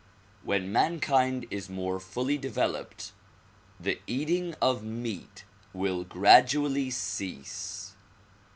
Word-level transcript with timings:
When 0.41 0.71
mankind 0.71 1.45
is 1.51 1.69
more 1.69 1.99
fully 1.99 2.35
developed, 2.35 3.11
the 3.79 4.01
eating 4.07 4.55
of 4.59 4.81
meat 4.83 5.43
will 5.73 6.05
gradually 6.05 6.89
cease. 6.89 7.93